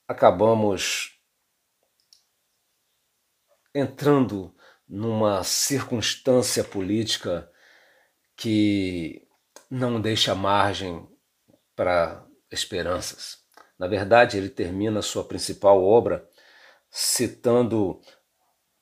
acabamos 0.09 1.22
entrando 3.75 4.55
numa 4.89 5.43
circunstância 5.43 6.63
política 6.63 7.51
que 8.37 9.27
não 9.71 10.01
deixa 10.01 10.35
margem 10.35 11.09
para 11.75 12.27
esperanças. 12.51 13.39
Na 13.79 13.87
verdade, 13.87 14.37
ele 14.37 14.51
termina 14.51 15.01
sua 15.01 15.25
principal 15.25 15.83
obra 15.83 16.29
citando 16.91 18.01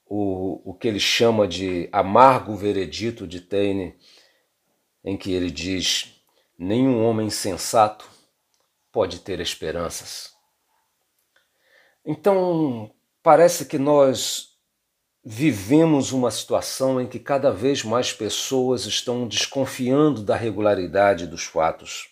o, 0.04 0.70
o 0.70 0.75
que 0.75 0.88
ele 0.88 0.99
chama 0.99 1.47
de 1.47 1.88
amargo 1.92 2.56
veredito 2.56 3.26
de 3.26 3.40
Taine, 3.40 3.97
em 5.04 5.16
que 5.16 5.32
ele 5.32 5.50
diz: 5.50 6.20
nenhum 6.59 7.04
homem 7.04 7.30
sensato 7.30 8.11
pode 8.90 9.20
ter 9.20 9.38
esperanças. 9.38 10.35
Então, 12.04 12.92
parece 13.23 13.66
que 13.66 13.78
nós 13.78 14.50
vivemos 15.25 16.12
uma 16.12 16.31
situação 16.31 17.00
em 17.00 17.07
que 17.07 17.19
cada 17.19 17.53
vez 17.53 17.85
mais 17.85 18.12
pessoas 18.12 18.87
estão 18.87 19.29
desconfiando 19.29 20.23
da 20.23 20.35
regularidade 20.35 21.27
dos 21.27 21.45
fatos. 21.45 22.09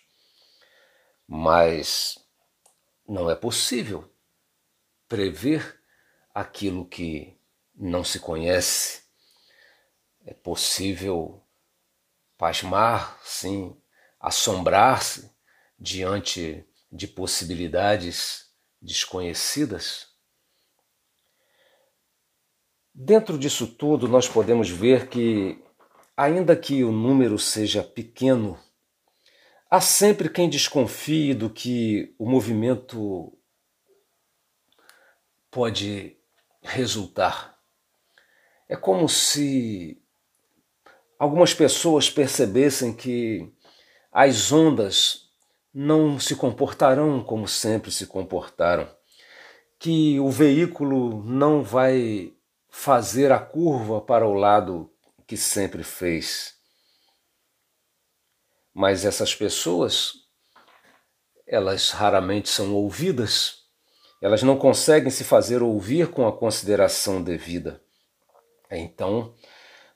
Mas 1.27 2.17
não 3.07 3.29
é 3.29 3.35
possível 3.35 4.11
prever 5.07 5.81
aquilo 6.33 6.85
que 6.85 7.35
não 7.75 8.03
se 8.03 8.19
conhece. 8.19 9.03
É 10.23 10.33
possível 10.33 11.43
pasmar, 12.37 13.19
sim, 13.23 13.75
assombrar-se 14.19 15.31
diante 15.79 16.65
de 16.91 17.07
possibilidades 17.07 18.51
desconhecidas. 18.81 20.08
Dentro 22.93 23.37
disso 23.37 23.67
tudo, 23.67 24.07
nós 24.07 24.27
podemos 24.27 24.69
ver 24.69 25.07
que, 25.07 25.61
ainda 26.17 26.55
que 26.55 26.83
o 26.83 26.91
número 26.91 27.37
seja 27.37 27.83
pequeno, 27.83 28.59
há 29.69 29.79
sempre 29.79 30.29
quem 30.29 30.49
desconfie 30.49 31.33
do 31.33 31.49
que 31.49 32.13
o 32.17 32.29
movimento 32.29 33.31
pode 35.51 36.17
resultar. 36.61 37.57
É 38.67 38.75
como 38.75 39.07
se 39.07 40.01
algumas 41.17 41.53
pessoas 41.53 42.09
percebessem 42.09 42.93
que 42.93 43.51
as 44.11 44.51
ondas 44.51 45.29
não 45.73 46.19
se 46.19 46.35
comportarão 46.35 47.23
como 47.23 47.47
sempre 47.47 47.91
se 47.91 48.07
comportaram, 48.07 48.89
que 49.77 50.19
o 50.19 50.29
veículo 50.29 51.23
não 51.23 51.63
vai 51.63 52.33
fazer 52.69 53.31
a 53.31 53.39
curva 53.39 53.99
para 54.01 54.27
o 54.27 54.33
lado 54.33 54.91
que 55.27 55.35
sempre 55.35 55.83
fez. 55.83 56.55
Mas 58.73 59.03
essas 59.05 59.35
pessoas, 59.35 60.13
elas 61.45 61.91
raramente 61.91 62.49
são 62.49 62.73
ouvidas, 62.73 63.65
elas 64.21 64.43
não 64.43 64.57
conseguem 64.57 65.09
se 65.09 65.23
fazer 65.23 65.61
ouvir 65.61 66.11
com 66.11 66.27
a 66.27 66.35
consideração 66.35 67.23
devida. 67.23 67.81
Então, 68.71 69.35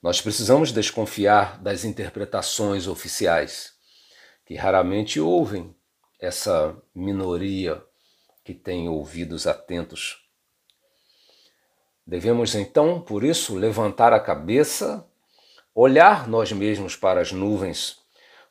nós 0.01 0.19
precisamos 0.19 0.71
desconfiar 0.71 1.61
das 1.61 1.85
interpretações 1.85 2.87
oficiais, 2.87 3.73
que 4.45 4.55
raramente 4.55 5.19
ouvem 5.19 5.75
essa 6.19 6.75
minoria 6.93 7.81
que 8.43 8.53
tem 8.53 8.89
ouvidos 8.89 9.47
atentos. 9.47 10.22
Devemos 12.05 12.55
então, 12.55 12.99
por 12.99 13.23
isso, 13.23 13.55
levantar 13.55 14.13
a 14.13 14.19
cabeça, 14.19 15.05
olhar 15.73 16.27
nós 16.27 16.51
mesmos 16.51 16.95
para 16.95 17.21
as 17.21 17.31
nuvens, 17.31 17.97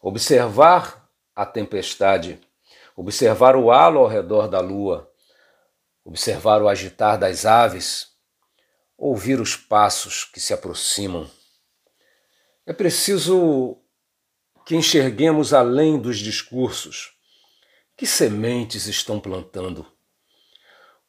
observar 0.00 1.08
a 1.34 1.44
tempestade, 1.44 2.40
observar 2.96 3.56
o 3.56 3.70
halo 3.70 4.00
ao 4.00 4.08
redor 4.08 4.48
da 4.48 4.60
lua, 4.60 5.10
observar 6.04 6.62
o 6.62 6.68
agitar 6.68 7.18
das 7.18 7.44
aves 7.44 8.12
ouvir 9.02 9.40
os 9.40 9.56
passos 9.56 10.24
que 10.24 10.38
se 10.38 10.54
aproximam. 10.54 11.28
É 12.64 12.72
preciso 12.72 13.76
que 14.64 14.76
enxerguemos 14.76 15.52
além 15.52 15.98
dos 15.98 16.18
discursos. 16.18 17.12
Que 17.96 18.06
sementes 18.06 18.86
estão 18.86 19.18
plantando? 19.18 19.84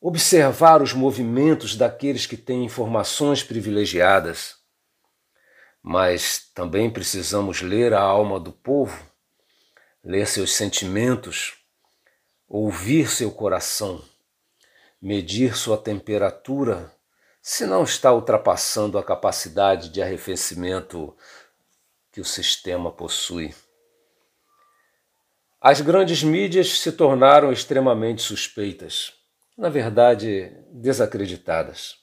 Observar 0.06 0.82
os 0.82 0.92
movimentos 0.92 1.78
daqueles 1.78 2.26
que 2.26 2.36
têm 2.36 2.66
informações 2.66 3.42
privilegiadas. 3.42 4.58
Mas 5.82 6.52
também 6.54 6.90
precisamos 6.90 7.62
ler 7.62 7.94
a 7.94 8.02
alma 8.02 8.38
do 8.38 8.52
povo, 8.52 9.02
ler 10.04 10.28
seus 10.28 10.52
sentimentos, 10.52 11.54
ouvir 12.50 13.10
seu 13.10 13.32
coração, 13.32 14.04
medir 15.02 15.56
sua 15.56 15.78
temperatura 15.78 16.94
se 17.42 17.66
não 17.66 17.84
está 17.84 18.12
ultrapassando 18.12 18.98
a 18.98 19.04
capacidade 19.06 19.88
de 19.88 20.02
arrefecimento 20.02 21.16
que 22.12 22.20
o 22.20 22.26
sistema 22.26 22.92
possui. 22.92 23.56
As 25.62 25.80
grandes 25.80 26.24
mídias 26.24 26.82
se 26.82 26.92
tornaram 26.92 27.54
extremamente 27.54 28.22
suspeitas, 28.22 29.23
na 29.58 29.70
verdade, 29.70 30.52
desacreditadas. 30.72 31.98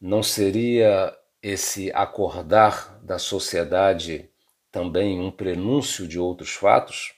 Não 0.00 0.22
seria 0.22 1.16
esse 1.42 1.90
acordar 1.92 2.98
da 3.02 3.18
sociedade 3.18 4.30
também 4.70 5.20
um 5.20 5.30
prenúncio 5.30 6.06
de 6.06 6.18
outros 6.18 6.50
fatos? 6.50 7.14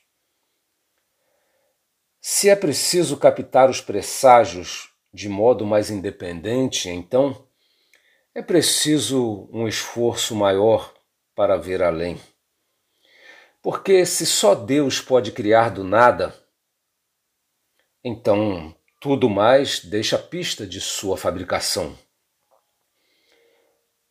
Se 2.20 2.48
é 2.48 2.56
preciso 2.56 3.16
captar 3.16 3.68
os 3.68 3.80
presságios 3.80 4.90
de 5.12 5.28
modo 5.28 5.66
mais 5.66 5.90
independente, 5.90 6.88
então 6.88 7.46
é 8.34 8.40
preciso 8.40 9.48
um 9.52 9.68
esforço 9.68 10.34
maior 10.34 10.94
para 11.34 11.56
ver 11.56 11.82
além. 11.82 12.20
Porque 13.60 14.06
se 14.06 14.24
só 14.24 14.54
Deus 14.54 15.00
pode 15.00 15.32
criar 15.32 15.70
do 15.70 15.84
nada, 15.84 16.34
então 18.04 18.74
tudo 19.00 19.28
mais 19.28 19.84
deixa 19.84 20.18
pista 20.18 20.66
de 20.66 20.80
sua 20.80 21.16
fabricação. 21.16 21.98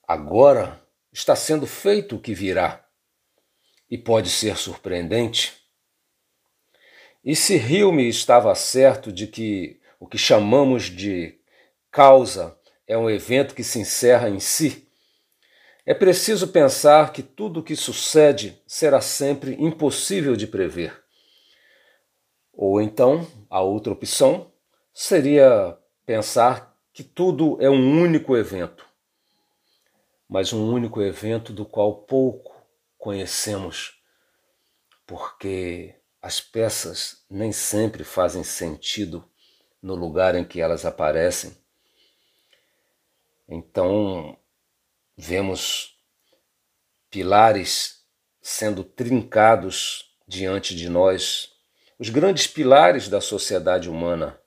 Agora 0.07 0.81
está 1.11 1.35
sendo 1.35 1.65
feito 1.65 2.15
o 2.15 2.19
que 2.19 2.33
virá, 2.33 2.85
e 3.89 3.97
pode 3.97 4.29
ser 4.29 4.55
surpreendente. 4.55 5.53
E 7.23 7.35
se 7.35 7.57
Hilme 7.57 8.07
estava 8.07 8.55
certo 8.55 9.11
de 9.11 9.27
que 9.27 9.81
o 9.99 10.07
que 10.07 10.17
chamamos 10.17 10.83
de 10.85 11.37
causa 11.91 12.57
é 12.87 12.97
um 12.97 13.09
evento 13.09 13.53
que 13.53 13.63
se 13.63 13.79
encerra 13.79 14.29
em 14.29 14.39
si, 14.39 14.87
é 15.85 15.93
preciso 15.93 16.47
pensar 16.47 17.11
que 17.11 17.21
tudo 17.21 17.59
o 17.59 17.63
que 17.63 17.75
sucede 17.75 18.61
será 18.65 19.01
sempre 19.01 19.55
impossível 19.59 20.35
de 20.35 20.47
prever. 20.47 21.00
Ou 22.53 22.81
então, 22.81 23.27
a 23.49 23.61
outra 23.61 23.93
opção 23.93 24.51
seria 24.93 25.77
pensar 26.05 26.77
que 26.93 27.03
tudo 27.03 27.57
é 27.61 27.69
um 27.69 28.01
único 28.01 28.35
evento, 28.35 28.85
mas 30.27 30.51
um 30.51 30.71
único 30.71 31.01
evento 31.01 31.53
do 31.53 31.65
qual 31.65 32.03
pouco 32.03 32.55
conhecemos, 32.97 34.01
porque 35.05 35.95
as 36.21 36.39
peças 36.39 37.25
nem 37.29 37.51
sempre 37.51 38.03
fazem 38.03 38.43
sentido 38.43 39.27
no 39.81 39.95
lugar 39.95 40.35
em 40.35 40.45
que 40.45 40.61
elas 40.61 40.85
aparecem. 40.85 41.57
Então, 43.47 44.37
vemos 45.17 45.97
pilares 47.09 48.05
sendo 48.41 48.83
trincados 48.83 50.15
diante 50.27 50.75
de 50.75 50.87
nós, 50.87 51.50
os 52.01 52.09
grandes 52.09 52.47
pilares 52.47 53.07
da 53.07 53.21
sociedade 53.21 53.87
humana. 53.87 54.41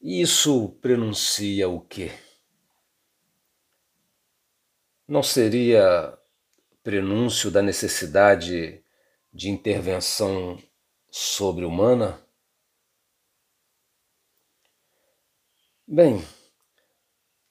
E 0.00 0.22
isso 0.22 0.70
prenuncia 0.80 1.68
o 1.68 1.82
quê? 1.82 2.12
Não 5.06 5.22
seria 5.22 6.18
prenúncio 6.82 7.50
da 7.50 7.60
necessidade 7.60 8.82
de 9.30 9.50
intervenção 9.50 10.58
sobre-humana? 11.10 12.18
Bem, 15.86 16.26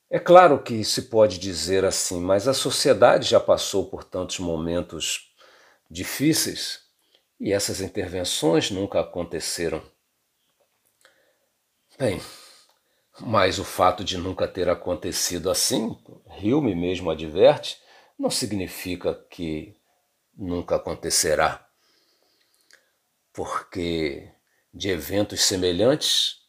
é 0.10 0.18
claro 0.18 0.64
que 0.64 0.84
se 0.84 1.04
pode 1.04 1.38
dizer 1.38 1.86
assim, 1.86 2.20
mas 2.20 2.48
a 2.48 2.56
sociedade 2.56 3.30
já 3.30 3.40
passou 3.40 3.88
por 3.88 4.04
tantos 4.04 4.40
momentos 4.40 5.32
difíceis 5.92 6.83
e 7.44 7.52
essas 7.52 7.82
intervenções 7.82 8.72
nunca 8.72 9.02
aconteceram. 9.02 9.84
Bem, 12.00 12.22
mas 13.20 13.60
o 13.60 13.66
fato 13.66 14.02
de 14.02 14.18
nunca 14.18 14.48
ter 14.48 14.70
acontecido 14.70 15.52
assim, 15.52 15.90
Hume 16.42 16.74
mesmo 16.74 17.12
adverte, 17.12 17.82
não 18.18 18.30
significa 18.30 19.14
que 19.30 19.78
nunca 20.34 20.78
acontecerá. 20.78 21.70
Porque 23.34 24.32
de 24.74 24.88
eventos 24.88 25.42
semelhantes 25.42 26.48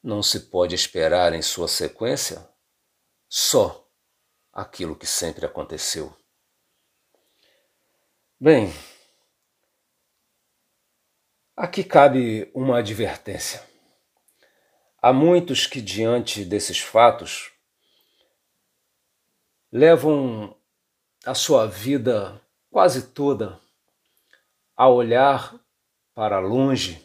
não 0.00 0.22
se 0.22 0.48
pode 0.48 0.76
esperar 0.76 1.32
em 1.32 1.42
sua 1.42 1.66
sequência 1.66 2.48
só 3.28 3.84
aquilo 4.52 4.94
que 4.94 5.06
sempre 5.06 5.44
aconteceu. 5.44 6.16
Bem, 8.40 8.72
aqui 11.58 11.82
cabe 11.82 12.48
uma 12.54 12.78
advertência. 12.78 13.60
Há 15.02 15.12
muitos 15.12 15.66
que, 15.66 15.80
diante 15.80 16.44
desses 16.44 16.78
fatos, 16.78 17.50
levam 19.72 20.56
a 21.26 21.34
sua 21.34 21.66
vida 21.66 22.40
quase 22.70 23.08
toda 23.08 23.60
a 24.76 24.88
olhar 24.88 25.58
para 26.14 26.38
longe, 26.38 27.04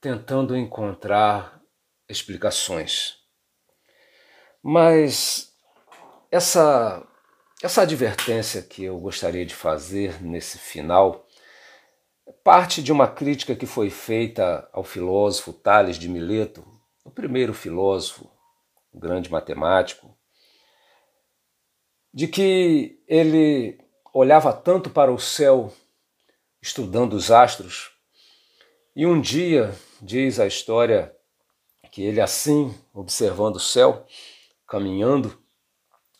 tentando 0.00 0.56
encontrar 0.56 1.60
explicações. 2.08 3.18
Mas 4.62 5.54
essa, 6.30 7.06
essa 7.62 7.82
advertência 7.82 8.62
que 8.62 8.84
eu 8.84 8.98
gostaria 8.98 9.44
de 9.44 9.54
fazer 9.54 10.22
nesse 10.22 10.58
final 10.58 11.25
parte 12.32 12.82
de 12.82 12.92
uma 12.92 13.08
crítica 13.08 13.54
que 13.54 13.66
foi 13.66 13.90
feita 13.90 14.68
ao 14.72 14.84
filósofo 14.84 15.52
Tales 15.52 15.98
de 15.98 16.08
Mileto, 16.08 16.64
o 17.04 17.10
primeiro 17.10 17.54
filósofo, 17.54 18.30
um 18.92 18.98
grande 18.98 19.30
matemático, 19.30 20.16
de 22.12 22.26
que 22.26 23.02
ele 23.06 23.78
olhava 24.12 24.52
tanto 24.52 24.90
para 24.90 25.12
o 25.12 25.18
céu 25.18 25.72
estudando 26.60 27.12
os 27.14 27.30
astros, 27.30 27.90
e 28.94 29.06
um 29.06 29.20
dia, 29.20 29.74
diz 30.00 30.40
a 30.40 30.46
história, 30.46 31.14
que 31.92 32.02
ele, 32.02 32.20
assim, 32.20 32.74
observando 32.92 33.56
o 33.56 33.60
céu, 33.60 34.06
caminhando, 34.66 35.38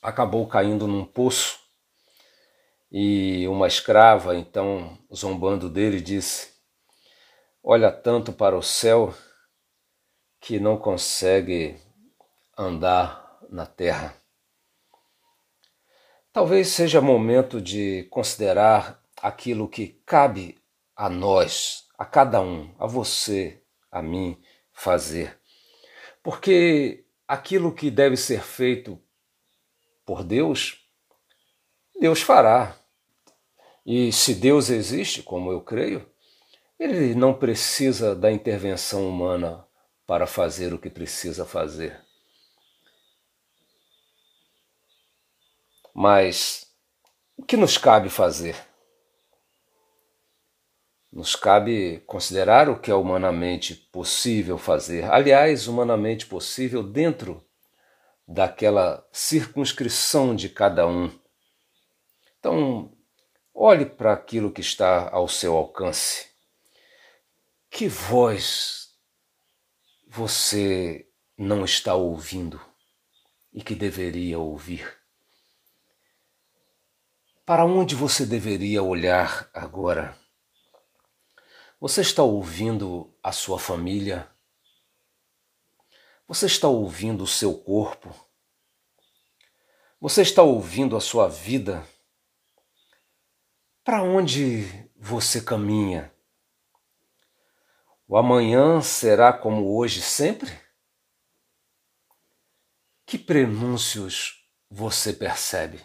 acabou 0.00 0.46
caindo 0.46 0.86
num 0.86 1.04
poço. 1.04 1.58
E 2.90 3.46
uma 3.48 3.66
escrava, 3.66 4.36
então, 4.36 4.96
zombando 5.14 5.68
dele, 5.68 6.00
disse: 6.00 6.52
Olha 7.62 7.90
tanto 7.90 8.32
para 8.32 8.56
o 8.56 8.62
céu 8.62 9.12
que 10.40 10.60
não 10.60 10.76
consegue 10.76 11.76
andar 12.56 13.38
na 13.50 13.66
terra. 13.66 14.14
Talvez 16.32 16.68
seja 16.68 17.00
momento 17.00 17.60
de 17.60 18.04
considerar 18.10 19.02
aquilo 19.20 19.68
que 19.68 20.00
cabe 20.06 20.56
a 20.94 21.08
nós, 21.08 21.88
a 21.98 22.04
cada 22.04 22.40
um, 22.40 22.74
a 22.78 22.86
você, 22.86 23.62
a 23.90 24.00
mim, 24.02 24.40
fazer. 24.72 25.40
Porque 26.22 27.06
aquilo 27.26 27.74
que 27.74 27.90
deve 27.90 28.16
ser 28.16 28.42
feito 28.42 29.00
por 30.04 30.22
Deus, 30.22 30.85
Deus 32.00 32.22
fará. 32.22 32.76
E 33.84 34.12
se 34.12 34.34
Deus 34.34 34.68
existe, 34.68 35.22
como 35.22 35.50
eu 35.50 35.60
creio, 35.60 36.08
ele 36.78 37.14
não 37.14 37.32
precisa 37.32 38.14
da 38.14 38.30
intervenção 38.30 39.08
humana 39.08 39.66
para 40.06 40.26
fazer 40.26 40.74
o 40.74 40.78
que 40.78 40.90
precisa 40.90 41.44
fazer. 41.44 42.00
Mas 45.94 46.66
o 47.36 47.42
que 47.42 47.56
nos 47.56 47.78
cabe 47.78 48.10
fazer? 48.10 48.54
Nos 51.10 51.34
cabe 51.34 52.02
considerar 52.06 52.68
o 52.68 52.78
que 52.78 52.90
é 52.90 52.94
humanamente 52.94 53.74
possível 53.74 54.58
fazer, 54.58 55.04
aliás, 55.10 55.66
humanamente 55.66 56.26
possível 56.26 56.82
dentro 56.82 57.42
daquela 58.28 59.06
circunscrição 59.10 60.36
de 60.36 60.50
cada 60.50 60.86
um. 60.86 61.10
Então, 62.46 62.96
olhe 63.52 63.84
para 63.84 64.12
aquilo 64.12 64.52
que 64.52 64.60
está 64.60 65.10
ao 65.10 65.26
seu 65.26 65.56
alcance. 65.56 66.28
Que 67.68 67.88
voz 67.88 68.94
você 70.06 71.10
não 71.36 71.64
está 71.64 71.96
ouvindo 71.96 72.64
e 73.52 73.60
que 73.60 73.74
deveria 73.74 74.38
ouvir? 74.38 74.96
Para 77.44 77.64
onde 77.64 77.96
você 77.96 78.24
deveria 78.24 78.80
olhar 78.80 79.50
agora? 79.52 80.16
Você 81.80 82.00
está 82.00 82.22
ouvindo 82.22 83.12
a 83.24 83.32
sua 83.32 83.58
família? 83.58 84.30
Você 86.28 86.46
está 86.46 86.68
ouvindo 86.68 87.24
o 87.24 87.26
seu 87.26 87.58
corpo? 87.58 88.14
Você 90.00 90.22
está 90.22 90.44
ouvindo 90.44 90.96
a 90.96 91.00
sua 91.00 91.26
vida? 91.26 91.84
Para 93.86 94.02
onde 94.02 94.90
você 94.96 95.40
caminha? 95.40 96.12
O 98.08 98.16
amanhã 98.16 98.82
será 98.82 99.32
como 99.32 99.76
hoje 99.78 100.02
sempre? 100.02 100.50
Que 103.06 103.16
prenúncios 103.16 104.44
você 104.68 105.12
percebe? 105.12 105.80